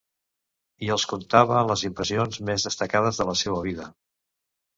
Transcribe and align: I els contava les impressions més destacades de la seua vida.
I 0.87 0.87
els 0.95 1.03
contava 1.11 1.59
les 1.73 1.83
impressions 1.89 2.41
més 2.49 2.67
destacades 2.69 3.21
de 3.21 3.29
la 3.33 3.37
seua 3.45 3.61
vida. 3.69 3.87